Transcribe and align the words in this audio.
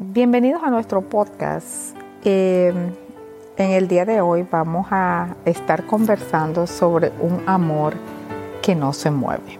Bienvenidos 0.00 0.62
a 0.62 0.70
nuestro 0.70 1.02
podcast. 1.02 1.96
Eh, 2.24 2.72
en 3.56 3.70
el 3.72 3.88
día 3.88 4.04
de 4.04 4.20
hoy 4.20 4.46
vamos 4.48 4.86
a 4.92 5.34
estar 5.44 5.86
conversando 5.86 6.68
sobre 6.68 7.10
un 7.20 7.42
amor 7.46 7.94
que 8.62 8.76
no 8.76 8.92
se 8.92 9.10
mueve. 9.10 9.58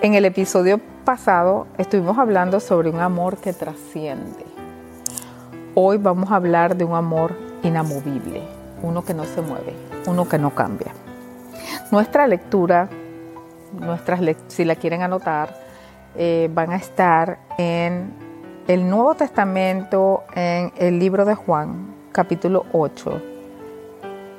En 0.00 0.14
el 0.14 0.24
episodio 0.24 0.78
pasado 1.04 1.66
estuvimos 1.76 2.18
hablando 2.18 2.60
sobre 2.60 2.88
un 2.88 3.00
amor 3.00 3.38
que 3.38 3.52
trasciende. 3.52 4.46
Hoy 5.74 5.98
vamos 5.98 6.30
a 6.30 6.36
hablar 6.36 6.76
de 6.76 6.84
un 6.84 6.94
amor 6.94 7.34
inamovible, 7.64 8.42
uno 8.84 9.04
que 9.04 9.12
no 9.12 9.24
se 9.24 9.42
mueve, 9.42 9.74
uno 10.06 10.28
que 10.28 10.38
no 10.38 10.54
cambia. 10.54 10.92
Nuestra 11.90 12.28
lectura, 12.28 12.88
nuestras 13.72 14.20
si 14.46 14.64
la 14.64 14.76
quieren 14.76 15.02
anotar, 15.02 15.52
eh, 16.14 16.48
van 16.54 16.70
a 16.70 16.76
estar 16.76 17.40
en 17.58 18.27
el 18.68 18.90
Nuevo 18.90 19.14
Testamento 19.14 20.24
en 20.34 20.72
el 20.76 20.98
libro 20.98 21.24
de 21.24 21.34
Juan, 21.34 21.94
capítulo 22.12 22.66
8, 22.72 23.22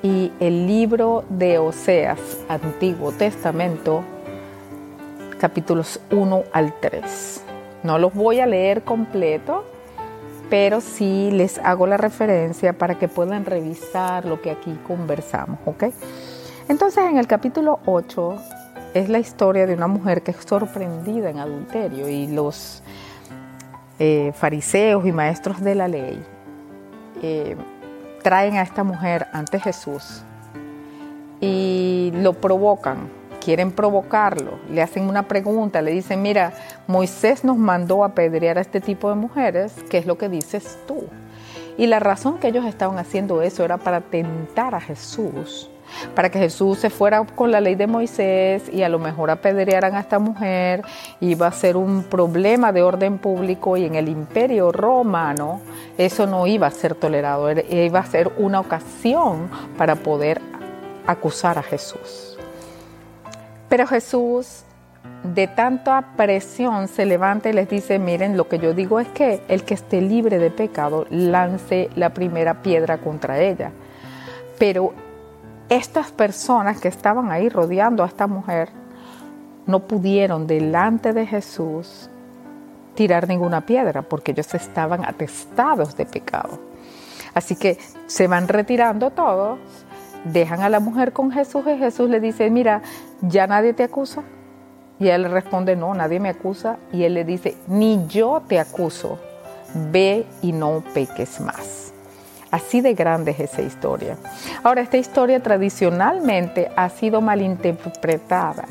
y 0.04 0.32
el 0.40 0.68
libro 0.68 1.24
de 1.30 1.58
Oseas, 1.58 2.20
Antiguo 2.48 3.12
Testamento, 3.12 4.04
capítulos 5.40 6.00
1 6.12 6.44
al 6.54 6.80
3. 6.80 7.44
No 7.82 7.98
los 7.98 8.14
voy 8.14 8.40
a 8.40 8.46
leer 8.46 8.84
completo, 8.84 9.64
pero 10.48 10.80
sí 10.80 11.32
les 11.32 11.58
hago 11.58 11.88
la 11.88 11.98
referencia 11.98 12.74
para 12.74 13.00
que 13.00 13.08
puedan 13.08 13.46
revisar 13.46 14.26
lo 14.26 14.44
que 14.44 14.52
aquí 14.52 14.78
conversamos, 14.86 15.58
¿ok? 15.66 15.86
Entonces 16.68 17.04
en 17.04 17.18
el 17.18 17.26
capítulo 17.26 17.80
8 17.88 18.36
es 18.94 19.10
la 19.10 19.18
historia 19.18 19.66
de 19.66 19.74
una 19.74 19.88
mujer 19.88 20.22
que 20.22 20.32
es 20.32 20.38
sorprendida 20.46 21.32
en 21.32 21.40
adulterio 21.40 22.08
y 22.08 22.28
los 22.28 22.84
eh, 24.00 24.32
fariseos 24.34 25.06
y 25.06 25.12
maestros 25.12 25.62
de 25.62 25.76
la 25.76 25.88
ley 25.88 26.24
eh, 27.22 27.56
traen 28.24 28.56
a 28.56 28.62
esta 28.62 28.84
mujer 28.84 29.28
ante 29.34 29.60
Jesús 29.60 30.24
y 31.42 32.12
lo 32.16 32.34
provocan, 32.34 33.10
quieren 33.44 33.72
provocarlo, 33.72 34.60
le 34.70 34.82
hacen 34.82 35.04
una 35.04 35.28
pregunta, 35.28 35.82
le 35.82 35.92
dicen, 35.92 36.22
mira, 36.22 36.54
Moisés 36.88 37.44
nos 37.44 37.58
mandó 37.58 38.04
a 38.04 38.08
apedrear 38.08 38.58
a 38.58 38.62
este 38.62 38.82
tipo 38.82 39.10
de 39.10 39.16
mujeres, 39.16 39.74
¿qué 39.90 39.98
es 39.98 40.06
lo 40.06 40.18
que 40.18 40.30
dices 40.30 40.78
tú? 40.88 41.04
Y 41.78 41.88
la 41.88 42.00
razón 42.00 42.40
que 42.40 42.50
ellos 42.50 42.66
estaban 42.66 43.00
haciendo 43.00 43.42
eso 43.42 43.64
era 43.64 43.78
para 43.78 44.02
tentar 44.02 44.76
a 44.76 44.82
Jesús 44.82 45.70
para 46.16 46.30
que 46.30 46.40
Jesús 46.40 46.80
se 46.80 46.90
fuera 46.90 47.24
con 47.24 47.52
la 47.52 47.62
ley 47.62 47.76
de 47.76 47.88
Moisés 47.88 48.70
y 48.72 48.84
a 48.84 48.90
lo 48.90 49.00
mejor 49.00 49.30
apedrearan 49.32 49.96
a 49.96 50.02
esta 50.02 50.20
mujer, 50.20 50.84
iba 51.20 51.48
a 51.48 51.52
ser 51.52 51.78
un 51.78 52.04
problema 52.04 52.72
de 52.72 52.82
orden 52.82 53.18
público 53.18 53.78
y 53.78 53.86
en 53.86 53.96
el 53.96 54.10
imperio 54.10 54.72
romano 54.72 55.62
eso 55.98 56.26
no 56.28 56.48
iba 56.48 56.68
a 56.68 56.72
ser 56.72 56.96
tolerado, 56.96 57.52
iba 57.52 58.00
a 58.00 58.06
ser 58.06 58.32
una 58.38 58.60
ocasión 58.60 59.50
para 59.78 59.96
poder 59.96 60.42
acusar 61.06 61.58
a 61.58 61.64
Jesús. 61.64 62.38
Pero 63.68 63.86
Jesús 63.86 64.64
de 65.24 65.48
tanta 65.48 66.14
presión 66.16 66.88
se 66.88 67.06
levanta 67.06 67.50
y 67.50 67.54
les 67.54 67.70
dice, 67.70 68.00
miren, 68.00 68.38
lo 68.38 68.48
que 68.48 68.60
yo 68.60 68.74
digo 68.74 69.00
es 69.00 69.08
que 69.10 69.42
el 69.48 69.64
que 69.64 69.74
esté 69.74 70.02
libre 70.02 70.40
de 70.40 70.50
pecado 70.50 71.06
lance 71.10 71.90
la 71.96 72.14
primera 72.14 72.62
piedra 72.62 72.98
contra 73.00 73.40
ella. 73.40 73.72
Pero 74.58 74.94
estas 75.70 76.12
personas 76.12 76.80
que 76.80 76.88
estaban 76.88 77.32
ahí 77.32 77.50
rodeando 77.50 78.04
a 78.04 78.08
esta 78.08 78.28
mujer 78.28 78.70
no 79.68 79.82
pudieron 79.82 80.48
delante 80.48 81.14
de 81.14 81.28
Jesús 81.28 82.10
tirar 82.96 83.28
ninguna 83.28 83.62
piedra 83.62 84.02
porque 84.02 84.32
ellos 84.32 84.54
estaban 84.56 85.06
atestados 85.06 85.96
de 85.96 86.06
pecado. 86.06 86.60
Así 87.34 87.56
que 87.56 87.78
se 88.08 88.28
van 88.28 88.48
retirando 88.48 89.12
todos, 89.12 89.60
dejan 90.26 90.62
a 90.62 90.70
la 90.70 90.80
mujer 90.80 91.14
con 91.14 91.32
Jesús 91.32 91.64
y 91.68 91.78
Jesús 91.78 92.10
le 92.10 92.20
dice, 92.20 92.50
mira, 92.50 92.82
ya 93.22 93.48
nadie 93.48 93.74
te 93.74 93.84
acusa. 93.84 94.24
Y 95.00 95.08
él 95.08 95.22
le 95.22 95.30
responde, 95.30 95.76
no, 95.76 95.94
nadie 95.94 96.20
me 96.20 96.30
acusa. 96.30 96.78
Y 96.92 97.04
él 97.04 97.14
le 97.14 97.24
dice, 97.24 97.56
ni 97.68 98.06
yo 98.08 98.42
te 98.48 98.60
acuso, 98.60 99.18
ve 99.92 100.26
y 100.42 100.52
no 100.52 100.84
peques 100.94 101.40
más. 101.40 101.89
Así 102.52 102.82
de 102.82 102.94
grande 102.94 103.32
es 103.32 103.40
esa 103.40 103.62
historia. 103.62 104.18
Ahora, 104.64 104.82
esta 104.82 104.98
historia 104.98 105.42
tradicionalmente 105.42 106.72
ha 106.76 106.90
sido 106.90 107.22
malinterpretada. 107.22 108.66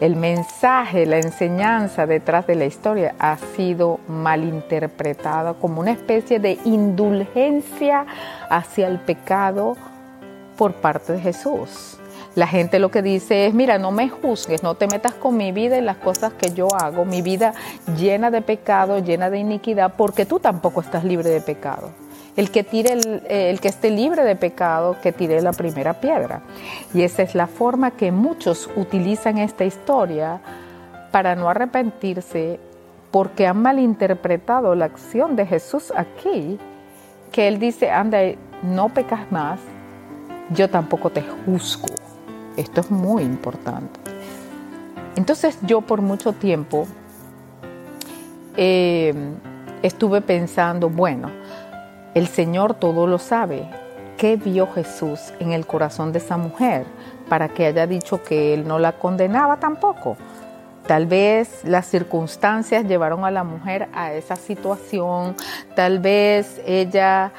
El 0.00 0.16
mensaje, 0.16 1.04
la 1.04 1.18
enseñanza 1.18 2.06
detrás 2.06 2.46
de 2.46 2.54
la 2.54 2.64
historia 2.64 3.14
ha 3.18 3.36
sido 3.54 4.00
malinterpretada 4.08 5.52
como 5.52 5.80
una 5.80 5.90
especie 5.90 6.40
de 6.40 6.58
indulgencia 6.64 8.06
hacia 8.48 8.88
el 8.88 8.98
pecado 8.98 9.76
por 10.56 10.72
parte 10.72 11.12
de 11.12 11.20
Jesús. 11.20 11.98
La 12.34 12.46
gente 12.46 12.78
lo 12.78 12.90
que 12.90 13.02
dice 13.02 13.46
es, 13.46 13.52
mira, 13.52 13.76
no 13.76 13.90
me 13.90 14.08
juzgues, 14.08 14.62
no 14.62 14.74
te 14.74 14.86
metas 14.86 15.12
con 15.12 15.36
mi 15.36 15.52
vida 15.52 15.76
y 15.76 15.82
las 15.82 15.96
cosas 15.96 16.32
que 16.32 16.52
yo 16.52 16.68
hago, 16.74 17.04
mi 17.04 17.20
vida 17.20 17.52
llena 17.98 18.30
de 18.30 18.40
pecado, 18.40 19.00
llena 19.00 19.28
de 19.28 19.38
iniquidad, 19.38 19.94
porque 19.98 20.24
tú 20.24 20.40
tampoco 20.40 20.80
estás 20.80 21.04
libre 21.04 21.28
de 21.28 21.42
pecado. 21.42 21.90
El 22.40 22.50
que, 22.50 22.64
tire 22.64 22.94
el, 23.28 23.60
que 23.60 23.68
esté 23.68 23.90
libre 23.90 24.24
de 24.24 24.34
pecado, 24.34 24.96
que 25.02 25.12
tire 25.12 25.42
la 25.42 25.52
primera 25.52 26.00
piedra. 26.00 26.40
Y 26.94 27.02
esa 27.02 27.22
es 27.22 27.34
la 27.34 27.46
forma 27.46 27.90
que 27.90 28.12
muchos 28.12 28.70
utilizan 28.76 29.36
esta 29.36 29.66
historia 29.66 30.40
para 31.10 31.36
no 31.36 31.50
arrepentirse 31.50 32.58
porque 33.10 33.46
han 33.46 33.60
malinterpretado 33.60 34.74
la 34.74 34.86
acción 34.86 35.36
de 35.36 35.44
Jesús 35.44 35.92
aquí, 35.94 36.58
que 37.30 37.46
Él 37.46 37.58
dice, 37.58 37.90
anda, 37.90 38.20
no 38.62 38.88
pecas 38.88 39.30
más, 39.30 39.60
yo 40.48 40.70
tampoco 40.70 41.10
te 41.10 41.22
juzgo. 41.44 41.88
Esto 42.56 42.80
es 42.80 42.90
muy 42.90 43.22
importante. 43.22 44.00
Entonces 45.14 45.58
yo 45.60 45.82
por 45.82 46.00
mucho 46.00 46.32
tiempo 46.32 46.86
eh, 48.56 49.12
estuve 49.82 50.22
pensando, 50.22 50.88
bueno, 50.88 51.39
el 52.14 52.26
Señor 52.26 52.74
todo 52.74 53.06
lo 53.06 53.18
sabe. 53.18 53.68
¿Qué 54.16 54.36
vio 54.36 54.66
Jesús 54.66 55.32
en 55.38 55.52
el 55.52 55.66
corazón 55.66 56.12
de 56.12 56.18
esa 56.18 56.36
mujer 56.36 56.84
para 57.28 57.48
que 57.48 57.66
haya 57.66 57.86
dicho 57.86 58.22
que 58.22 58.52
Él 58.52 58.66
no 58.66 58.78
la 58.78 58.92
condenaba 58.92 59.58
tampoco? 59.58 60.16
Tal 60.86 61.06
vez 61.06 61.62
las 61.64 61.86
circunstancias 61.86 62.84
llevaron 62.84 63.24
a 63.24 63.30
la 63.30 63.44
mujer 63.44 63.88
a 63.94 64.12
esa 64.12 64.34
situación, 64.34 65.36
tal 65.76 66.00
vez 66.00 66.60
ella 66.66 67.32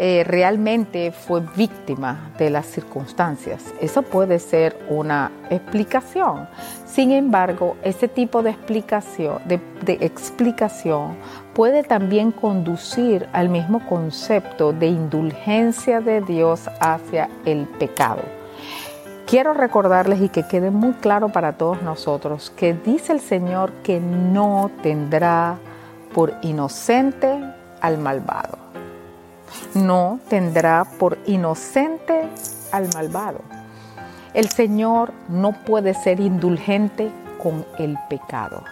eh, 0.00 0.22
realmente 0.24 1.10
fue 1.10 1.42
víctima 1.56 2.30
de 2.38 2.50
las 2.50 2.66
circunstancias. 2.66 3.74
Eso 3.80 4.02
puede 4.02 4.38
ser 4.38 4.78
una 4.88 5.32
explicación. 5.50 6.48
Sin 6.86 7.10
embargo, 7.10 7.76
ese 7.82 8.06
tipo 8.06 8.44
de 8.44 8.50
explicación, 8.50 9.42
de, 9.46 9.58
explicación 10.00 11.16
puede 11.52 11.82
también 11.82 12.30
conducir 12.30 13.28
al 13.32 13.48
mismo 13.48 13.84
concepto 13.88 14.72
de 14.72 14.86
indulgencia 14.86 16.00
de 16.00 16.20
Dios 16.20 16.70
hacia 16.78 17.28
el 17.44 17.66
pecado. 17.66 18.22
Quiero 19.26 19.52
recordarles 19.52 20.20
y 20.20 20.28
que 20.28 20.46
quede 20.46 20.70
muy 20.70 20.92
claro 20.92 21.30
para 21.30 21.54
todos 21.54 21.82
nosotros 21.82 22.50
que 22.50 22.72
dice 22.72 23.12
el 23.12 23.20
Señor 23.20 23.72
que 23.82 23.98
no 23.98 24.70
tendrá 24.80 25.58
por 26.14 26.34
inocente 26.42 27.36
al 27.80 27.98
malvado 27.98 28.67
no 29.74 30.20
tendrá 30.28 30.84
por 30.98 31.18
inocente 31.26 32.28
al 32.72 32.88
malvado. 32.94 33.40
El 34.34 34.48
Señor 34.48 35.12
no 35.28 35.52
puede 35.64 35.94
ser 35.94 36.20
indulgente 36.20 37.10
con 37.42 37.64
el 37.78 37.96
pecado. 38.08 38.62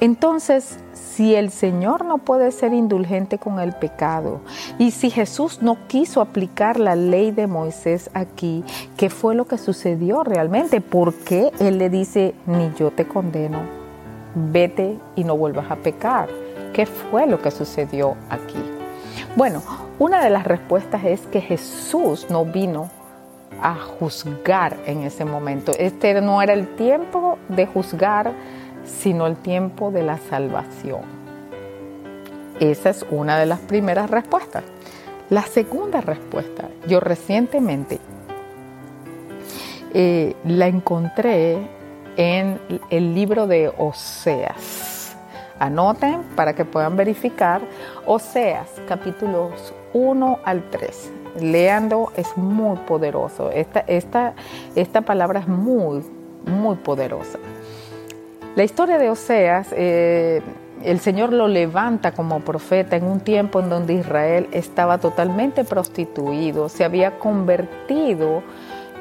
Entonces, 0.00 0.78
si 0.94 1.34
el 1.34 1.50
Señor 1.50 2.06
no 2.06 2.18
puede 2.18 2.52
ser 2.52 2.72
indulgente 2.72 3.36
con 3.36 3.60
el 3.60 3.74
pecado 3.74 4.40
y 4.78 4.92
si 4.92 5.10
Jesús 5.10 5.60
no 5.60 5.76
quiso 5.88 6.22
aplicar 6.22 6.80
la 6.80 6.96
ley 6.96 7.32
de 7.32 7.46
Moisés 7.46 8.08
aquí, 8.14 8.64
¿qué 8.96 9.10
fue 9.10 9.34
lo 9.34 9.46
que 9.46 9.58
sucedió 9.58 10.24
realmente? 10.24 10.80
¿Por 10.80 11.12
qué 11.12 11.52
Él 11.60 11.76
le 11.76 11.90
dice, 11.90 12.34
ni 12.46 12.72
yo 12.78 12.90
te 12.90 13.06
condeno, 13.06 13.60
vete 14.34 14.98
y 15.16 15.24
no 15.24 15.36
vuelvas 15.36 15.70
a 15.70 15.76
pecar? 15.76 16.30
¿Qué 16.72 16.86
fue 16.86 17.26
lo 17.26 17.42
que 17.42 17.50
sucedió 17.50 18.16
aquí? 18.30 18.69
Bueno, 19.36 19.62
una 19.98 20.22
de 20.24 20.30
las 20.30 20.44
respuestas 20.44 21.04
es 21.04 21.20
que 21.22 21.40
Jesús 21.40 22.26
no 22.30 22.44
vino 22.44 22.90
a 23.62 23.74
juzgar 23.74 24.76
en 24.86 25.02
ese 25.02 25.24
momento. 25.24 25.72
Este 25.78 26.20
no 26.20 26.42
era 26.42 26.52
el 26.52 26.66
tiempo 26.74 27.38
de 27.48 27.66
juzgar, 27.66 28.32
sino 28.84 29.26
el 29.26 29.36
tiempo 29.36 29.92
de 29.92 30.02
la 30.02 30.18
salvación. 30.18 31.02
Esa 32.58 32.90
es 32.90 33.06
una 33.10 33.38
de 33.38 33.46
las 33.46 33.60
primeras 33.60 34.10
respuestas. 34.10 34.64
La 35.30 35.42
segunda 35.42 36.00
respuesta, 36.00 36.68
yo 36.88 36.98
recientemente 36.98 38.00
eh, 39.94 40.34
la 40.44 40.66
encontré 40.66 41.68
en 42.16 42.60
el 42.90 43.14
libro 43.14 43.46
de 43.46 43.72
Oseas. 43.78 44.89
Anoten 45.60 46.22
para 46.34 46.54
que 46.54 46.64
puedan 46.64 46.96
verificar. 46.96 47.60
Oseas, 48.06 48.68
capítulos 48.88 49.74
1 49.92 50.38
al 50.42 50.70
3. 50.70 51.12
Leando 51.40 52.12
es 52.16 52.34
muy 52.36 52.78
poderoso. 52.78 53.50
Esta, 53.50 53.80
esta, 53.80 54.34
esta 54.74 55.02
palabra 55.02 55.40
es 55.40 55.48
muy, 55.48 56.02
muy 56.46 56.76
poderosa. 56.76 57.38
La 58.56 58.64
historia 58.64 58.98
de 58.98 59.10
Oseas, 59.10 59.68
eh, 59.72 60.40
el 60.82 60.98
Señor 60.98 61.32
lo 61.32 61.46
levanta 61.46 62.12
como 62.12 62.40
profeta 62.40 62.96
en 62.96 63.04
un 63.04 63.20
tiempo 63.20 63.60
en 63.60 63.68
donde 63.68 63.92
Israel 63.92 64.48
estaba 64.52 64.96
totalmente 64.96 65.64
prostituido, 65.64 66.70
se 66.70 66.84
había 66.84 67.18
convertido 67.18 68.42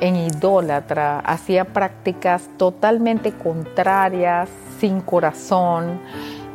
en 0.02 0.18
idólatra, 0.18 1.20
hacía 1.22 1.66
prácticas 1.66 2.50
totalmente 2.58 3.32
contrarias, 3.32 4.50
sin 4.80 5.02
corazón 5.02 6.00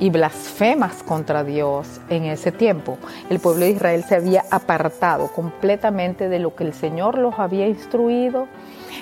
y 0.05 0.11
blasfemas 0.11 1.03
contra 1.03 1.45
Dios 1.45 1.99
en 2.11 2.25
ese 2.25 2.53
tiempo. 2.53 2.99
El 3.31 3.41
pueblo 3.41 3.65
de 3.65 3.71
Israel 3.71 4.05
se 4.07 4.17
había 4.17 4.45
apartado 4.51 5.29
completamente 5.29 6.29
de 6.29 6.41
lo 6.41 6.55
que 6.55 6.65
el 6.65 6.75
Señor 6.75 7.17
los 7.17 7.39
había 7.39 7.67
instruido 7.67 8.47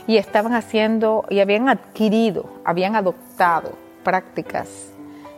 y 0.07 0.17
estaban 0.17 0.55
haciendo 0.55 1.25
y 1.29 1.41
habían 1.41 1.69
adquirido, 1.69 2.47
habían 2.65 2.95
adoptado 2.95 3.73
prácticas, 4.05 4.69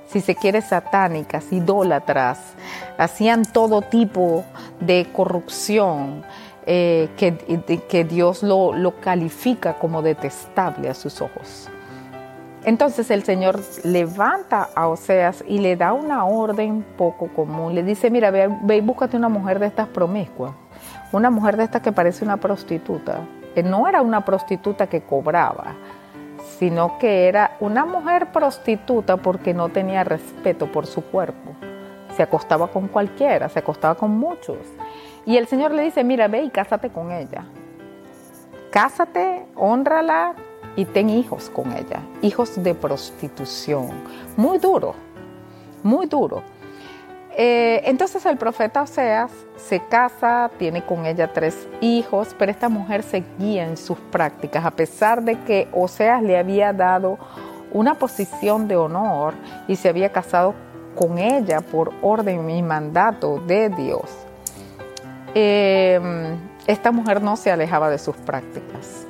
si 0.07 0.21
se 0.21 0.35
quiere, 0.35 0.61
satánicas, 0.61 1.51
idólatras, 1.51 2.39
hacían 2.99 3.47
todo 3.47 3.81
tipo 3.81 4.45
de 4.81 5.07
corrupción 5.15 6.25
eh, 6.67 7.09
que, 7.17 7.39
que, 7.89 8.05
Dios 8.05 8.43
lo, 8.43 8.75
lo 8.75 9.01
califica 9.01 9.79
como 9.79 10.03
detestable 10.03 10.91
a 10.91 10.95
sus 10.95 11.23
ojos. 11.23 11.71
Entonces 12.65 13.11
el 13.11 13.25
Señor 13.25 13.61
levanta 13.85 14.71
a 14.75 14.89
Oseas 14.89 15.45
y 15.47 15.59
le 15.59 15.77
da 15.77 15.93
una 15.93 16.25
orden 16.25 16.85
poco 16.97 17.29
común. 17.29 17.75
Le 17.75 17.83
dice, 17.83 18.11
mira, 18.11 18.31
ve, 18.31 18.49
ve 18.63 18.79
y 18.79 18.81
búscate 18.81 19.17
una 19.17 19.29
mujer 19.29 19.59
de 19.59 19.67
estas 19.67 19.89
promiscuas, 19.89 20.53
una 21.13 21.31
mujer 21.31 21.59
de 21.59 21.65
estas 21.65 21.83
que 21.83 21.93
parece 21.93 22.25
una 22.25 22.39
prostituta. 22.39 23.21
No 23.63 23.87
era 23.87 24.01
una 24.03 24.25
prostituta 24.25 24.87
que 24.87 25.03
cobraba, 25.03 25.75
sino 26.59 26.99
que 26.99 27.29
era 27.29 27.57
una 27.61 27.85
mujer 27.85 28.33
prostituta 28.33 29.19
porque 29.19 29.53
no 29.53 29.69
tenía 29.69 30.03
respeto 30.03 30.73
por 30.73 30.87
su 30.87 31.03
cuerpo. 31.05 31.53
Se 32.17 32.23
acostaba 32.23 32.69
con 32.69 32.89
cualquiera, 32.89 33.49
se 33.49 33.59
acostaba 33.59 33.95
con 33.95 34.13
muchos. 34.13 34.59
Y 35.27 35.37
el 35.37 35.47
Señor 35.47 35.73
le 35.73 35.83
dice, 35.83 36.03
mira, 36.03 36.29
ve 36.29 36.43
y 36.43 36.51
cásate 36.51 36.91
con 36.91 37.13
ella. 37.13 37.45
Cásate, 38.71 39.47
honrala, 39.55 40.35
y 40.77 40.85
ten 40.85 41.11
hijos 41.11 41.51
con 41.51 41.73
ella, 41.73 42.01
hijos 42.23 42.63
de 42.63 42.75
prostitución. 42.75 43.91
Muy 44.37 44.59
duro, 44.59 44.95
muy 45.83 46.07
duro. 46.07 46.43
Eh, 47.37 47.83
entonces 47.85 48.25
el 48.27 48.37
profeta 48.37 48.83
Oseas 48.83 49.31
se 49.57 49.81
casa, 49.81 50.51
tiene 50.57 50.85
con 50.85 51.05
ella 51.05 51.33
tres 51.33 51.67
hijos, 51.81 52.35
pero 52.39 52.53
esta 52.53 52.69
mujer 52.69 53.03
seguía 53.03 53.65
en 53.65 53.77
sus 53.77 53.99
prácticas, 53.99 54.65
a 54.65 54.71
pesar 54.71 55.23
de 55.23 55.41
que 55.41 55.69
Oseas 55.73 56.23
le 56.23 56.39
había 56.39 56.73
dado 56.73 57.19
una 57.73 57.95
posición 57.97 58.69
de 58.69 58.77
honor 58.77 59.35
y 59.67 59.75
se 59.77 59.89
había 59.89 60.13
casado 60.13 60.55
con 60.95 61.19
ella 61.19 61.61
por 61.61 61.93
orden 62.03 62.49
y 62.49 62.63
mandato 62.63 63.41
de 63.41 63.69
Dios. 63.69 64.09
Eh, 65.35 66.37
esta 66.69 66.93
mujer 66.93 67.21
no 67.21 67.37
se 67.37 67.51
alejaba 67.51 67.91
de 67.91 67.99
sus 67.99 68.17
prácticas. 68.17 69.07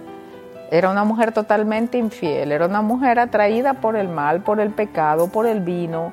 Era 0.70 0.90
una 0.90 1.04
mujer 1.04 1.32
totalmente 1.32 1.98
infiel, 1.98 2.52
era 2.52 2.66
una 2.66 2.82
mujer 2.82 3.18
atraída 3.18 3.74
por 3.74 3.96
el 3.96 4.08
mal, 4.08 4.42
por 4.42 4.60
el 4.60 4.70
pecado, 4.70 5.28
por 5.28 5.46
el 5.46 5.60
vino. 5.60 6.12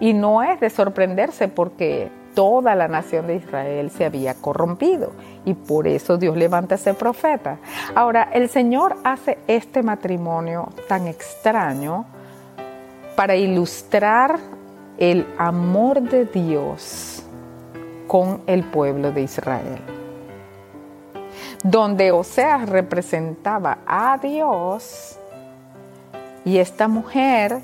Y 0.00 0.14
no 0.14 0.42
es 0.42 0.60
de 0.60 0.70
sorprenderse 0.70 1.48
porque 1.48 2.10
toda 2.34 2.74
la 2.76 2.86
nación 2.86 3.26
de 3.26 3.36
Israel 3.36 3.90
se 3.90 4.04
había 4.04 4.34
corrompido 4.34 5.10
y 5.44 5.54
por 5.54 5.88
eso 5.88 6.18
Dios 6.18 6.36
levanta 6.36 6.76
a 6.76 6.78
ese 6.78 6.94
profeta. 6.94 7.58
Ahora, 7.96 8.28
el 8.32 8.48
Señor 8.48 8.96
hace 9.02 9.38
este 9.48 9.82
matrimonio 9.82 10.68
tan 10.88 11.08
extraño 11.08 12.04
para 13.16 13.34
ilustrar 13.34 14.38
el 14.98 15.26
amor 15.36 16.00
de 16.02 16.26
Dios 16.26 17.24
con 18.06 18.42
el 18.46 18.62
pueblo 18.62 19.10
de 19.10 19.22
Israel 19.22 19.97
donde 21.64 22.12
Oseas 22.12 22.68
representaba 22.68 23.78
a 23.86 24.18
Dios 24.18 25.18
y 26.44 26.58
esta 26.58 26.88
mujer 26.88 27.58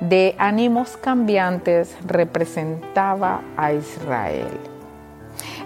de 0.00 0.34
ánimos 0.38 0.96
cambiantes 0.96 1.96
representaba 2.06 3.40
a 3.56 3.72
Israel. 3.72 4.48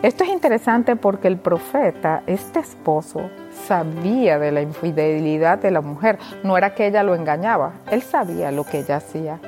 Esto 0.02 0.24
es 0.24 0.30
interesante 0.30 0.96
porque 0.96 1.28
el 1.28 1.38
profeta, 1.38 2.22
este 2.26 2.58
esposo, 2.58 3.30
sabía 3.66 4.38
de 4.38 4.50
la 4.50 4.60
infidelidad 4.60 5.58
de 5.58 5.70
la 5.70 5.80
mujer. 5.80 6.18
No 6.42 6.58
era 6.58 6.74
que 6.74 6.86
ella 6.86 7.02
lo 7.02 7.14
engañaba, 7.14 7.72
él 7.90 8.02
sabía 8.02 8.50
lo 8.50 8.64
que 8.64 8.80
ella 8.80 8.96
hacía. 8.96 9.38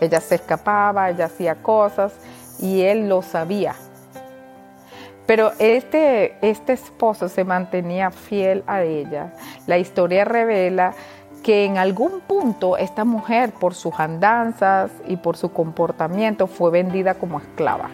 Ella 0.00 0.20
se 0.20 0.36
escapaba, 0.36 1.10
ella 1.10 1.26
hacía 1.26 1.56
cosas 1.56 2.12
y 2.60 2.82
él 2.82 3.08
lo 3.08 3.22
sabía. 3.22 3.74
Pero 5.26 5.52
este, 5.58 6.36
este 6.42 6.74
esposo 6.74 7.28
se 7.28 7.44
mantenía 7.44 8.10
fiel 8.10 8.62
a 8.66 8.82
ella. 8.82 9.32
La 9.66 9.78
historia 9.78 10.24
revela 10.24 10.94
que 11.42 11.64
en 11.64 11.78
algún 11.78 12.20
punto 12.20 12.76
esta 12.76 13.04
mujer, 13.04 13.52
por 13.52 13.74
sus 13.74 13.98
andanzas 13.98 14.90
y 15.06 15.16
por 15.16 15.36
su 15.36 15.52
comportamiento, 15.52 16.46
fue 16.46 16.70
vendida 16.70 17.14
como 17.14 17.38
esclava. 17.38 17.90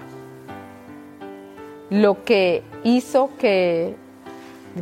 Lo 1.89 2.25
que 2.25 2.63
hizo 2.85 3.31
que, 3.39 3.97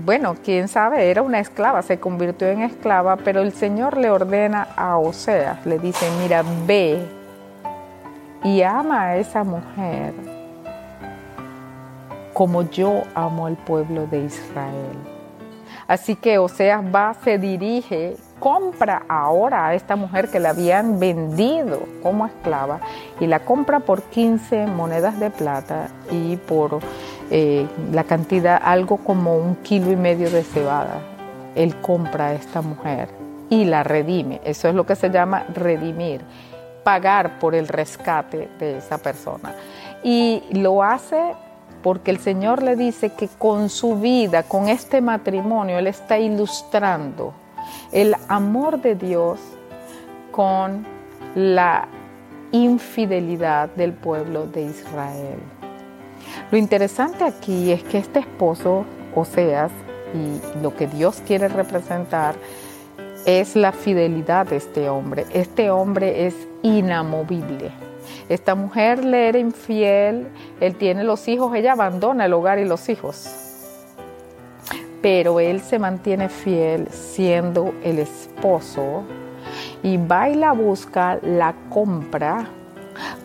bueno, 0.04 0.36
quién 0.42 0.68
sabe, 0.68 1.10
era 1.10 1.22
una 1.22 1.40
esclava, 1.40 1.82
se 1.82 1.98
convirtió 1.98 2.48
en 2.48 2.62
esclava, 2.62 3.16
pero 3.16 3.40
el 3.40 3.52
Señor 3.52 3.96
le 3.96 4.10
ordena 4.10 4.68
a 4.76 4.98
Oseas, 4.98 5.64
le 5.64 5.78
dice, 5.78 6.06
mira, 6.20 6.44
ve 6.66 7.02
y 8.44 8.62
ama 8.62 9.04
a 9.04 9.16
esa 9.16 9.44
mujer 9.44 10.37
como 12.38 12.62
yo 12.70 13.02
amo 13.16 13.46
al 13.46 13.56
pueblo 13.56 14.06
de 14.06 14.20
Israel. 14.20 14.96
Así 15.88 16.14
que 16.14 16.38
Oseas 16.38 16.84
va, 16.84 17.12
se 17.24 17.36
dirige, 17.36 18.14
compra 18.38 19.02
ahora 19.08 19.66
a 19.66 19.74
esta 19.74 19.96
mujer 19.96 20.30
que 20.30 20.38
la 20.38 20.50
habían 20.50 21.00
vendido 21.00 21.80
como 22.00 22.26
esclava 22.26 22.78
y 23.18 23.26
la 23.26 23.40
compra 23.40 23.80
por 23.80 24.02
15 24.02 24.68
monedas 24.68 25.18
de 25.18 25.30
plata 25.30 25.88
y 26.12 26.36
por 26.36 26.78
eh, 27.32 27.66
la 27.90 28.04
cantidad, 28.04 28.62
algo 28.62 28.98
como 28.98 29.36
un 29.36 29.56
kilo 29.56 29.90
y 29.90 29.96
medio 29.96 30.30
de 30.30 30.44
cebada. 30.44 31.00
Él 31.56 31.74
compra 31.80 32.26
a 32.26 32.34
esta 32.34 32.62
mujer 32.62 33.08
y 33.50 33.64
la 33.64 33.82
redime. 33.82 34.40
Eso 34.44 34.68
es 34.68 34.76
lo 34.76 34.86
que 34.86 34.94
se 34.94 35.10
llama 35.10 35.42
redimir, 35.52 36.20
pagar 36.84 37.40
por 37.40 37.56
el 37.56 37.66
rescate 37.66 38.48
de 38.60 38.78
esa 38.78 38.98
persona. 38.98 39.56
Y 40.04 40.44
lo 40.52 40.84
hace 40.84 41.34
porque 41.82 42.10
el 42.10 42.18
Señor 42.18 42.62
le 42.62 42.76
dice 42.76 43.10
que 43.10 43.28
con 43.28 43.68
su 43.68 43.96
vida, 44.00 44.42
con 44.42 44.68
este 44.68 45.00
matrimonio, 45.00 45.78
Él 45.78 45.86
está 45.86 46.18
ilustrando 46.18 47.32
el 47.92 48.14
amor 48.28 48.80
de 48.80 48.94
Dios 48.94 49.40
con 50.30 50.86
la 51.34 51.88
infidelidad 52.52 53.68
del 53.70 53.92
pueblo 53.92 54.46
de 54.46 54.62
Israel. 54.62 55.38
Lo 56.50 56.58
interesante 56.58 57.24
aquí 57.24 57.72
es 57.72 57.82
que 57.84 57.98
este 57.98 58.20
esposo, 58.20 58.84
Oseas, 59.14 59.72
y 60.14 60.60
lo 60.62 60.74
que 60.74 60.86
Dios 60.86 61.22
quiere 61.26 61.48
representar, 61.48 62.34
es 63.26 63.56
la 63.56 63.72
fidelidad 63.72 64.46
de 64.46 64.56
este 64.56 64.88
hombre. 64.88 65.26
Este 65.32 65.70
hombre 65.70 66.26
es 66.26 66.34
inamovible. 66.62 67.87
Esta 68.28 68.54
mujer 68.54 69.04
le 69.04 69.28
era 69.28 69.38
infiel, 69.38 70.28
él 70.60 70.74
tiene 70.76 71.02
los 71.02 71.28
hijos, 71.28 71.54
ella 71.54 71.72
abandona 71.72 72.26
el 72.26 72.34
hogar 72.34 72.58
y 72.58 72.66
los 72.66 72.88
hijos. 72.90 73.26
Pero 75.00 75.40
él 75.40 75.60
se 75.62 75.78
mantiene 75.78 76.28
fiel 76.28 76.88
siendo 76.90 77.72
el 77.82 77.98
esposo 77.98 79.04
y 79.82 79.96
va 79.96 80.28
y 80.28 80.34
la 80.34 80.52
busca, 80.52 81.18
la 81.22 81.54
compra, 81.70 82.46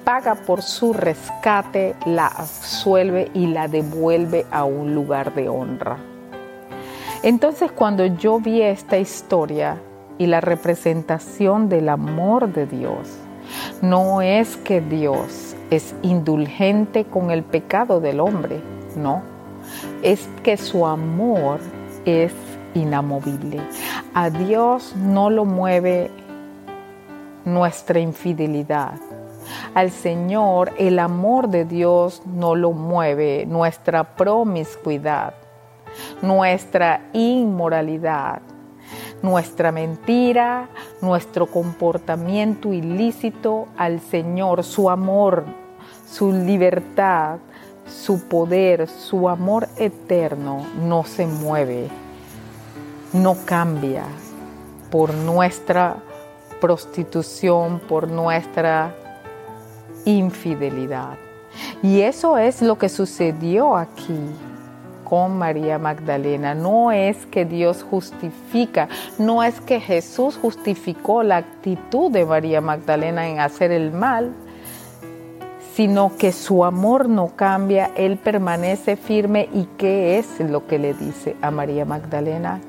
paga 0.05 0.35
por 0.35 0.61
su 0.61 0.93
rescate, 0.93 1.95
la 2.05 2.27
absuelve 2.27 3.29
y 3.33 3.47
la 3.47 3.67
devuelve 3.67 4.45
a 4.51 4.63
un 4.63 4.95
lugar 4.95 5.33
de 5.33 5.49
honra. 5.49 5.97
Entonces 7.23 7.71
cuando 7.71 8.05
yo 8.05 8.39
vi 8.39 8.61
esta 8.61 8.97
historia 8.97 9.77
y 10.17 10.27
la 10.27 10.39
representación 10.39 11.67
del 11.67 11.89
amor 11.89 12.53
de 12.53 12.67
Dios, 12.67 13.22
no 13.83 14.21
es 14.21 14.55
que 14.55 14.79
Dios 14.79 15.57
es 15.69 15.93
indulgente 16.03 17.03
con 17.03 17.31
el 17.31 17.43
pecado 17.43 17.99
del 17.99 18.21
hombre, 18.21 18.61
no. 18.95 19.21
Es 20.01 20.29
que 20.41 20.55
su 20.55 20.87
amor 20.87 21.59
es 22.05 22.31
inamovible. 22.73 23.59
A 24.13 24.29
Dios 24.29 24.95
no 24.95 25.29
lo 25.29 25.43
mueve 25.43 26.09
nuestra 27.43 27.99
infidelidad. 27.99 28.93
al 29.75 29.91
Señor, 29.91 30.71
el 30.77 30.97
amor 30.97 31.49
de 31.49 31.65
Dios 31.65 32.21
no 32.25 32.55
lo 32.55 32.71
mueve, 32.71 33.45
nuestra 33.45 34.15
promiscuidad, 34.15 35.33
nuestra 36.21 37.01
inmoralidad, 37.11 38.41
nuestra 39.23 39.71
mentira, 39.71 40.69
nuestro 41.01 41.47
comportamiento 41.47 42.71
ilícito 42.73 43.67
al 43.77 44.01
Señor, 44.01 44.63
su 44.63 44.89
amor, 44.89 45.45
su 46.05 46.31
libertad, 46.31 47.39
su 47.87 48.27
poder, 48.27 48.87
su 48.87 49.29
amor 49.29 49.67
eterno 49.77 50.65
no 50.81 51.05
se 51.05 51.25
mueve, 51.25 51.87
no 53.13 53.37
cambia 53.45 54.03
por 54.91 55.13
nuestra 55.13 55.95
prostitución, 56.59 57.79
por 57.79 58.09
nuestra 58.09 58.93
infidelidad. 60.05 61.17
Y 61.81 62.01
eso 62.01 62.37
es 62.37 62.61
lo 62.61 62.77
que 62.77 62.89
sucedió 62.89 63.77
aquí 63.77 64.19
con 65.13 65.37
María 65.37 65.77
Magdalena. 65.77 66.55
No 66.55 66.91
es 66.91 67.27
que 67.27 67.45
Dios 67.45 67.85
justifica, 67.87 68.89
no 69.19 69.43
es 69.43 69.61
que 69.61 69.79
Jesús 69.79 70.39
justificó 70.41 71.21
la 71.21 71.37
actitud 71.37 72.09
de 72.09 72.25
María 72.25 72.61
Magdalena 72.61 73.29
en 73.29 73.39
hacer 73.39 73.71
el 73.71 73.91
mal, 73.91 74.33
sino 75.75 76.17
que 76.17 76.31
su 76.31 76.65
amor 76.65 77.09
no 77.09 77.27
cambia, 77.35 77.91
Él 77.95 78.17
permanece 78.17 78.95
firme. 78.95 79.49
¿Y 79.53 79.65
qué 79.77 80.17
es 80.17 80.39
lo 80.39 80.65
que 80.65 80.79
le 80.79 80.95
dice 80.95 81.35
a 81.43 81.51
María 81.51 81.85
Magdalena? 81.85 82.59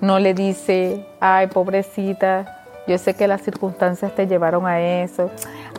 No 0.00 0.18
le 0.18 0.34
dice, 0.34 1.06
ay, 1.20 1.46
pobrecita, 1.46 2.64
yo 2.88 2.98
sé 2.98 3.14
que 3.14 3.28
las 3.28 3.42
circunstancias 3.42 4.12
te 4.16 4.26
llevaron 4.26 4.66
a 4.66 4.80
eso. 4.80 5.30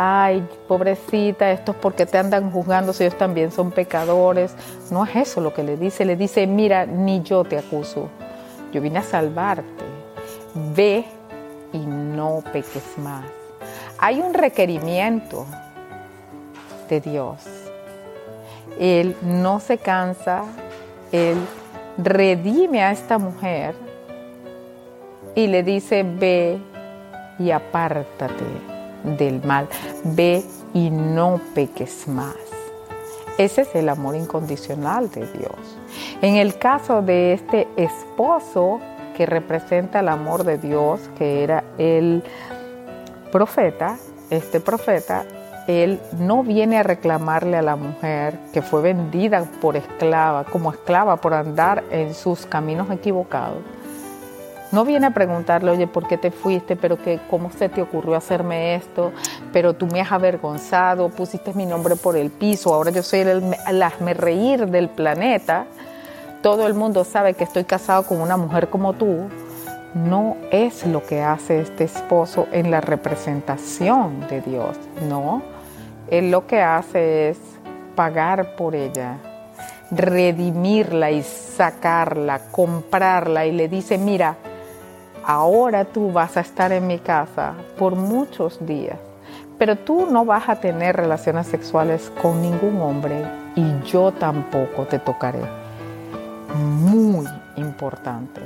Ay, 0.04 0.44
pobrecita, 0.68 1.52
esto 1.52 1.74
es 1.74 1.78
porque 1.78 2.08
te 2.08 2.18
andan 2.18 2.50
juzgando 2.50 2.92
si 2.92 3.04
ellos 3.04 3.20
también 3.20 3.52
son 3.52 3.70
pecadores. 3.70 4.56
No 4.90 5.06
es 5.06 5.16
eso 5.16 5.42
lo 5.42 5.54
que 5.54 5.62
le 5.62 5.78
dice. 5.78 6.06
Le 6.06 6.16
dice, 6.16 6.48
mira, 6.48 6.88
ni 6.88 7.22
yo 7.22 7.44
te 7.44 7.60
acuso. 7.60 8.10
Yo 8.74 8.82
vine 8.82 8.98
a 8.98 9.04
salvarte. 9.04 9.84
Ve 10.76 11.06
y 11.72 11.78
no 11.78 12.44
peques 12.52 12.98
más. 12.98 13.26
Hay 14.00 14.22
un 14.22 14.34
requerimiento 14.34 15.46
de 16.90 17.00
Dios. 17.00 17.38
Él 18.80 19.16
no 19.22 19.60
se 19.60 19.78
cansa, 19.78 20.46
Él 21.12 21.38
redime 22.00 22.82
a 22.82 22.92
esta 22.92 23.20
mujer 23.20 23.76
y 25.36 25.46
le 25.46 25.62
dice, 25.62 26.02
ve 26.02 26.58
y 27.38 27.52
apártate 27.52 28.81
del 29.04 29.44
mal, 29.44 29.68
ve 30.04 30.44
y 30.74 30.90
no 30.90 31.40
peques 31.54 32.08
más. 32.08 32.36
Ese 33.38 33.62
es 33.62 33.76
el 33.76 33.90
amor 33.90 34.16
incondicional 34.16 35.10
de 35.10 35.26
Dios. 35.28 35.78
En 36.22 36.36
el 36.36 36.58
caso 36.58 37.02
de 37.02 37.34
este 37.34 37.68
esposo 37.76 38.80
que 39.16 39.26
representa 39.26 40.00
el 40.02 40.10
amor 40.10 40.44
de 40.44 40.58
Dios, 40.58 41.00
que 41.18 41.44
era 41.44 41.64
el 41.78 42.24
profeta, 43.32 43.98
este 44.30 44.60
profeta 44.60 45.26
él 45.68 46.00
no 46.18 46.44
viene 46.44 46.78
a 46.78 46.84
reclamarle 46.84 47.58
a 47.58 47.62
la 47.62 47.76
mujer 47.76 48.38
que 48.54 48.62
fue 48.62 48.82
vendida 48.82 49.46
por 49.62 49.76
esclava, 49.76 50.44
como 50.44 50.72
esclava 50.72 51.18
por 51.18 51.34
andar 51.34 51.84
en 51.92 52.14
sus 52.14 52.46
caminos 52.46 52.90
equivocados. 52.92 53.60
No 54.72 54.86
viene 54.86 55.08
a 55.08 55.12
preguntarle, 55.12 55.72
oye, 55.72 55.86
¿por 55.86 56.08
qué 56.08 56.18
te 56.18 56.32
fuiste? 56.32 56.76
Pero 56.78 56.98
que, 56.98 57.20
¿cómo 57.30 57.52
se 57.52 57.68
te 57.68 57.82
ocurrió 57.82 58.16
hacerme 58.16 58.76
esto? 58.76 59.12
Pero 59.52 59.74
tú 59.74 59.86
me 59.88 60.00
has 60.00 60.12
avergonzado, 60.12 61.10
pusiste 61.10 61.54
mi 61.54 61.66
nombre 61.66 61.98
por 61.98 62.16
el 62.16 62.32
piso, 62.32 62.74
ahora 62.74 62.92
yo 62.92 63.04
soy 63.04 63.20
el, 63.20 63.56
el 63.68 64.16
reír 64.16 64.68
del 64.68 64.88
planeta. 64.88 65.66
Todo 66.42 66.68
el 66.68 66.74
mundo 66.74 67.04
sabe 67.04 67.34
que 67.34 67.44
estoy 67.44 67.66
casado 67.66 68.04
con 68.04 68.22
una 68.22 68.38
mujer 68.38 68.70
como 68.70 68.94
tú 68.94 69.28
no 69.94 70.38
es 70.52 70.86
lo 70.86 71.06
que 71.06 71.22
hace 71.22 71.60
este 71.60 71.84
esposo 71.84 72.48
en 72.52 72.72
la 72.72 72.80
representación 72.80 74.26
de 74.28 74.42
Dios, 74.42 74.78
no. 75.08 75.42
Él 76.10 76.32
lo 76.32 76.48
que 76.48 76.62
hace 76.62 77.30
es 77.30 77.38
pagar 77.96 78.56
por 78.56 78.76
ella, 78.76 79.18
redimirla 79.92 81.12
y 81.12 81.24
sacarla, 81.24 82.40
comprarla 82.52 83.46
y 83.46 83.52
le 83.52 83.68
dice, 83.68 83.98
mira, 83.98 84.38
ahora 85.26 85.86
tú 85.86 86.12
vas 86.12 86.38
a 86.38 86.42
estar 86.42 86.72
en 86.72 86.88
mi 86.88 87.00
casa 87.00 87.54
por 87.78 87.96
muchos 87.96 88.66
días, 88.66 88.98
pero 89.58 89.76
tú 89.78 90.08
no 90.10 90.26
vas 90.26 90.50
a 90.50 90.56
tener 90.58 90.96
relaciones 90.96 91.48
sexuales 91.48 92.12
con 92.22 92.42
ningún 92.42 92.82
hombre 92.82 93.24
y 93.56 93.82
yo 93.86 94.12
tampoco 94.12 94.86
te 94.86 95.00
tocaré. 95.00 95.42
Muy 96.56 97.28
importante. 97.58 98.42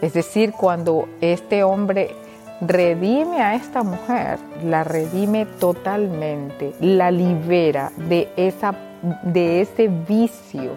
Es 0.00 0.14
decir, 0.14 0.52
cuando 0.52 1.08
este 1.20 1.62
hombre 1.62 2.16
redime 2.60 3.42
a 3.42 3.54
esta 3.54 3.82
mujer, 3.82 4.38
la 4.64 4.84
redime 4.84 5.46
totalmente, 5.46 6.74
la 6.80 7.10
libera 7.10 7.92
de, 7.96 8.28
esa, 8.36 8.74
de 9.22 9.60
ese 9.60 9.88
vicio, 9.88 10.72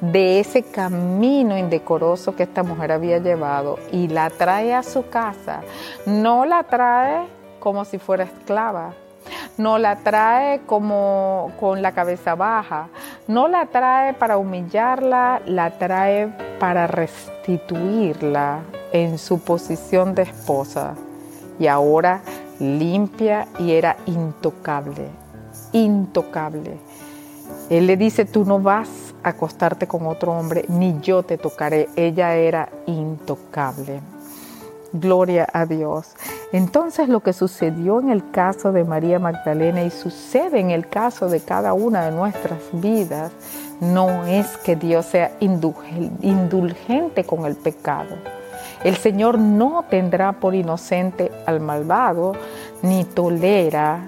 de 0.00 0.40
ese 0.40 0.62
camino 0.62 1.56
indecoroso 1.56 2.34
que 2.34 2.42
esta 2.42 2.62
mujer 2.62 2.92
había 2.92 3.18
llevado 3.18 3.78
y 3.92 4.08
la 4.08 4.30
trae 4.30 4.74
a 4.74 4.82
su 4.82 5.08
casa. 5.08 5.62
No 6.06 6.44
la 6.44 6.64
trae 6.64 7.26
como 7.60 7.84
si 7.84 7.98
fuera 7.98 8.24
esclava, 8.24 8.94
no 9.56 9.78
la 9.78 9.96
trae 9.96 10.60
como 10.66 11.52
con 11.58 11.82
la 11.82 11.92
cabeza 11.92 12.34
baja, 12.34 12.88
no 13.26 13.48
la 13.48 13.66
trae 13.66 14.14
para 14.14 14.38
humillarla, 14.38 15.42
la 15.46 15.78
trae 15.78 16.32
para 16.58 16.86
restituirla 16.86 18.60
en 18.92 19.18
su 19.18 19.40
posición 19.40 20.14
de 20.14 20.22
esposa 20.22 20.94
y 21.58 21.66
ahora 21.66 22.22
limpia 22.58 23.48
y 23.58 23.72
era 23.72 23.96
intocable, 24.06 25.08
intocable. 25.72 26.78
Él 27.70 27.86
le 27.86 27.96
dice, 27.96 28.24
tú 28.24 28.44
no 28.44 28.58
vas 28.60 28.88
a 29.22 29.30
acostarte 29.30 29.86
con 29.86 30.06
otro 30.06 30.32
hombre, 30.32 30.64
ni 30.68 30.98
yo 31.00 31.22
te 31.22 31.36
tocaré. 31.36 31.88
Ella 31.96 32.34
era 32.34 32.70
intocable. 32.86 34.00
Gloria 34.92 35.46
a 35.52 35.66
Dios. 35.66 36.14
Entonces 36.50 37.10
lo 37.10 37.20
que 37.20 37.34
sucedió 37.34 38.00
en 38.00 38.08
el 38.08 38.30
caso 38.30 38.72
de 38.72 38.84
María 38.84 39.18
Magdalena 39.18 39.82
y 39.82 39.90
sucede 39.90 40.60
en 40.60 40.70
el 40.70 40.88
caso 40.88 41.28
de 41.28 41.40
cada 41.40 41.74
una 41.74 42.06
de 42.06 42.10
nuestras 42.10 42.58
vidas, 42.72 43.32
no 43.80 44.24
es 44.24 44.56
que 44.56 44.74
Dios 44.74 45.04
sea 45.04 45.32
indulgente 45.40 47.24
con 47.24 47.44
el 47.44 47.54
pecado. 47.54 48.16
El 48.82 48.96
Señor 48.96 49.38
no 49.38 49.84
tendrá 49.90 50.32
por 50.32 50.54
inocente 50.54 51.30
al 51.46 51.60
malvado, 51.60 52.32
ni 52.80 53.04
tolera 53.04 54.00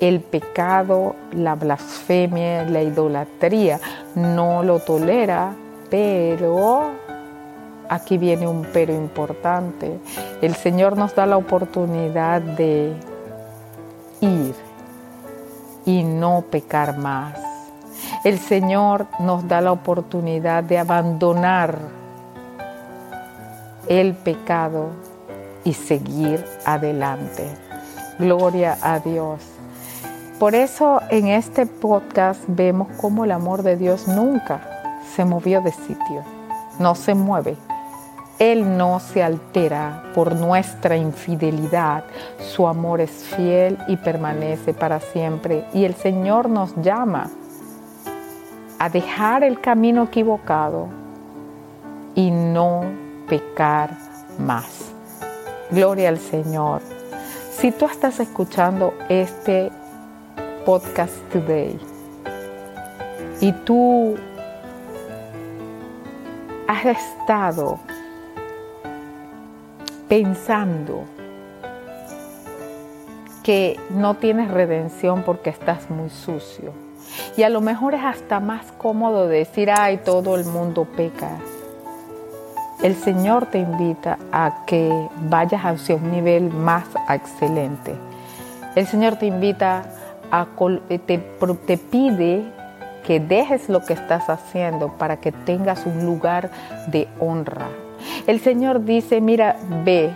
el 0.00 0.20
pecado, 0.20 1.14
la 1.32 1.54
blasfemia, 1.54 2.64
la 2.64 2.82
idolatría. 2.82 3.78
No 4.14 4.62
lo 4.62 4.80
tolera, 4.80 5.52
pero 5.90 6.90
aquí 7.88 8.16
viene 8.16 8.48
un 8.48 8.66
pero 8.72 8.94
importante. 8.94 10.00
El 10.40 10.54
Señor 10.54 10.96
nos 10.96 11.14
da 11.14 11.26
la 11.26 11.36
oportunidad 11.36 12.40
de 12.40 12.94
ir 14.20 14.54
y 15.84 16.02
no 16.02 16.44
pecar 16.50 16.96
más. 16.96 17.34
El 18.24 18.38
Señor 18.38 19.06
nos 19.18 19.46
da 19.46 19.60
la 19.60 19.72
oportunidad 19.72 20.64
de 20.64 20.78
abandonar 20.78 21.78
el 23.88 24.14
pecado 24.14 24.90
y 25.64 25.74
seguir 25.74 26.44
adelante. 26.64 27.48
Gloria 28.18 28.78
a 28.82 28.98
Dios. 28.98 29.59
Por 30.40 30.54
eso 30.54 31.02
en 31.10 31.26
este 31.28 31.66
podcast 31.66 32.40
vemos 32.46 32.88
cómo 32.96 33.26
el 33.26 33.30
amor 33.30 33.62
de 33.62 33.76
Dios 33.76 34.08
nunca 34.08 34.62
se 35.14 35.26
movió 35.26 35.60
de 35.60 35.70
sitio, 35.70 36.24
no 36.78 36.94
se 36.94 37.14
mueve, 37.14 37.58
él 38.38 38.78
no 38.78 39.00
se 39.00 39.22
altera 39.22 40.02
por 40.14 40.34
nuestra 40.34 40.96
infidelidad. 40.96 42.04
Su 42.38 42.66
amor 42.66 43.02
es 43.02 43.10
fiel 43.10 43.76
y 43.86 43.98
permanece 43.98 44.72
para 44.72 44.98
siempre. 45.00 45.66
Y 45.74 45.84
el 45.84 45.94
Señor 45.94 46.48
nos 46.48 46.74
llama 46.76 47.28
a 48.78 48.88
dejar 48.88 49.44
el 49.44 49.60
camino 49.60 50.04
equivocado 50.04 50.88
y 52.14 52.30
no 52.30 52.84
pecar 53.28 53.90
más. 54.38 54.90
Gloria 55.70 56.08
al 56.08 56.18
Señor. 56.18 56.80
Si 57.52 57.72
tú 57.72 57.84
estás 57.84 58.20
escuchando 58.20 58.94
este 59.10 59.70
podcast 60.64 61.14
today 61.32 61.78
y 63.40 63.52
tú 63.52 64.16
has 66.68 66.84
estado 66.84 67.78
pensando 70.08 71.04
que 73.42 73.78
no 73.90 74.14
tienes 74.16 74.50
redención 74.50 75.22
porque 75.22 75.50
estás 75.50 75.90
muy 75.90 76.10
sucio. 76.10 76.72
Y 77.36 77.42
a 77.42 77.48
lo 77.48 77.60
mejor 77.60 77.94
es 77.94 78.04
hasta 78.04 78.38
más 78.40 78.70
cómodo 78.72 79.26
decir, 79.26 79.70
ay, 79.70 80.00
todo 80.04 80.36
el 80.36 80.44
mundo 80.44 80.84
peca. 80.84 81.38
El 82.82 82.94
Señor 82.94 83.46
te 83.46 83.58
invita 83.58 84.18
a 84.32 84.64
que 84.66 85.08
vayas 85.28 85.62
hacia 85.62 85.96
un 85.96 86.10
nivel 86.10 86.50
más 86.50 86.84
excelente. 87.08 87.94
El 88.74 88.86
Señor 88.86 89.16
te 89.16 89.26
invita 89.26 89.84
a, 90.30 90.46
te, 90.88 91.18
te 91.18 91.78
pide 91.78 92.44
que 93.06 93.20
dejes 93.20 93.68
lo 93.68 93.84
que 93.84 93.94
estás 93.94 94.28
haciendo 94.28 94.96
para 94.98 95.18
que 95.18 95.32
tengas 95.32 95.86
un 95.86 96.04
lugar 96.04 96.50
de 96.88 97.08
honra. 97.18 97.68
El 98.26 98.40
Señor 98.40 98.84
dice, 98.84 99.20
mira, 99.20 99.56
ve 99.84 100.12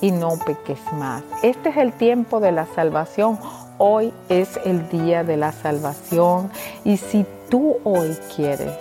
y 0.00 0.10
no 0.10 0.38
peques 0.44 0.80
más. 0.92 1.22
Este 1.42 1.70
es 1.70 1.76
el 1.76 1.92
tiempo 1.92 2.40
de 2.40 2.52
la 2.52 2.66
salvación. 2.66 3.38
Hoy 3.78 4.12
es 4.28 4.58
el 4.64 4.88
día 4.88 5.24
de 5.24 5.36
la 5.36 5.52
salvación. 5.52 6.50
Y 6.84 6.96
si 6.96 7.26
tú 7.48 7.76
hoy 7.84 8.16
quieres 8.34 8.72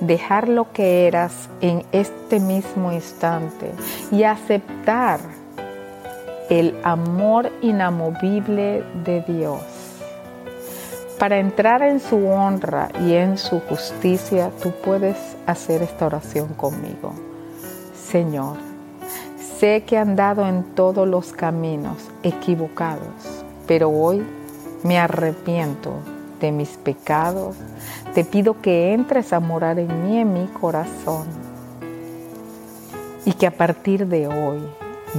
dejar 0.00 0.48
lo 0.48 0.72
que 0.72 1.06
eras 1.06 1.48
en 1.60 1.84
este 1.92 2.40
mismo 2.40 2.92
instante 2.92 3.72
y 4.10 4.24
aceptar 4.24 5.20
el 6.50 6.78
amor 6.82 7.50
inamovible 7.62 8.84
de 9.04 9.22
Dios, 9.22 9.62
para 11.24 11.38
entrar 11.38 11.80
en 11.80 12.00
su 12.00 12.28
honra 12.28 12.90
y 13.00 13.14
en 13.14 13.38
su 13.38 13.58
justicia, 13.60 14.50
tú 14.62 14.72
puedes 14.84 15.16
hacer 15.46 15.80
esta 15.80 16.04
oración 16.04 16.48
conmigo. 16.48 17.14
Señor, 17.94 18.58
sé 19.58 19.84
que 19.86 19.94
he 19.94 19.98
andado 19.98 20.46
en 20.46 20.62
todos 20.74 21.08
los 21.08 21.32
caminos 21.32 21.96
equivocados, 22.22 23.42
pero 23.66 23.88
hoy 23.88 24.22
me 24.82 24.98
arrepiento 24.98 25.94
de 26.42 26.52
mis 26.52 26.76
pecados. 26.76 27.56
Te 28.12 28.26
pido 28.26 28.60
que 28.60 28.92
entres 28.92 29.32
a 29.32 29.40
morar 29.40 29.78
en 29.78 30.04
mí, 30.04 30.18
en 30.18 30.30
mi 30.34 30.46
corazón, 30.48 31.26
y 33.24 33.32
que 33.32 33.46
a 33.46 33.56
partir 33.56 34.08
de 34.08 34.26
hoy 34.26 34.58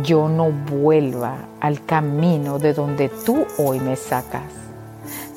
yo 0.03 0.29
no 0.29 0.51
vuelva 0.51 1.35
al 1.59 1.83
camino 1.83 2.59
de 2.59 2.75
donde 2.75 3.09
tú 3.09 3.47
hoy 3.57 3.79
me 3.79 3.95
sacas 3.95 4.65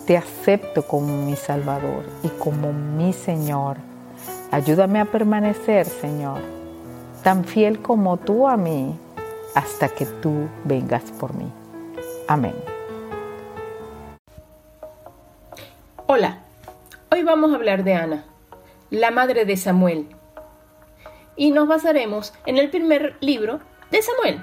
te 0.09 0.17
acepto 0.17 0.85
como 0.85 1.23
mi 1.27 1.37
Salvador 1.37 2.03
y 2.23 2.29
como 2.29 2.73
mi 2.73 3.13
Señor. 3.13 3.77
Ayúdame 4.51 5.01
a 5.01 5.05
permanecer, 5.05 5.85
Señor, 5.85 6.41
tan 7.23 7.45
fiel 7.45 7.83
como 7.83 8.17
tú 8.17 8.49
a 8.49 8.57
mí, 8.57 8.99
hasta 9.55 9.91
que 9.91 10.07
tú 10.07 10.49
vengas 10.65 11.03
por 11.21 11.35
mí. 11.35 11.53
Amén. 12.27 12.55
Hola, 16.07 16.39
hoy 17.13 17.23
vamos 17.23 17.53
a 17.53 17.57
hablar 17.57 17.85
de 17.85 17.93
Ana, 17.93 18.25
la 18.89 19.11
madre 19.11 19.45
de 19.45 19.59
Samuel. 19.59 20.09
Y 21.37 21.51
nos 21.51 21.69
basaremos 21.69 22.33
en 22.47 22.57
el 22.57 22.71
primer 22.71 23.19
libro 23.21 23.61
de 23.91 24.01
Samuel. 24.01 24.43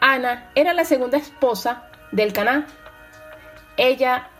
Ana 0.00 0.50
era 0.56 0.74
la 0.74 0.84
segunda 0.84 1.18
esposa 1.18 1.84
del 2.10 2.32
Caná. 2.32 2.66
Ella 3.76 4.28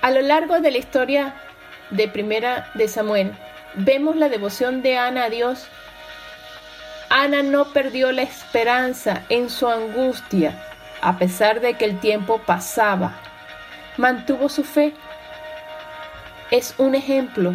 A 0.00 0.12
lo 0.12 0.20
largo 0.22 0.60
de 0.60 0.70
la 0.70 0.78
historia 0.78 1.34
de 1.90 2.06
Primera 2.06 2.70
de 2.74 2.86
Samuel, 2.86 3.32
vemos 3.74 4.14
la 4.14 4.28
devoción 4.28 4.80
de 4.80 4.96
Ana 4.96 5.24
a 5.24 5.30
Dios. 5.30 5.66
Ana 7.10 7.42
no 7.42 7.72
perdió 7.72 8.12
la 8.12 8.22
esperanza 8.22 9.24
en 9.28 9.50
su 9.50 9.66
angustia, 9.66 10.62
a 11.00 11.18
pesar 11.18 11.60
de 11.60 11.74
que 11.74 11.84
el 11.84 11.98
tiempo 11.98 12.38
pasaba. 12.38 13.18
Mantuvo 13.96 14.48
su 14.48 14.62
fe. 14.62 14.94
Es 16.52 16.74
un 16.78 16.94
ejemplo 16.94 17.54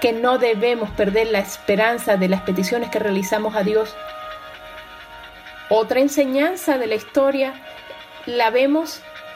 que 0.00 0.12
no 0.12 0.38
debemos 0.38 0.88
perder 0.90 1.26
la 1.26 1.40
esperanza 1.40 2.16
de 2.16 2.28
las 2.28 2.40
peticiones 2.42 2.88
que 2.88 2.98
realizamos 2.98 3.54
a 3.56 3.62
Dios. 3.62 3.94
Otra 5.68 6.00
enseñanza 6.00 6.78
de 6.78 6.86
la 6.86 6.94
historia 6.94 7.52
la 8.24 8.48
vemos 8.48 9.02